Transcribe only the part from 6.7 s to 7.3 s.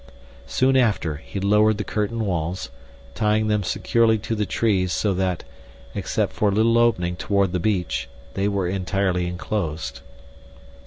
opening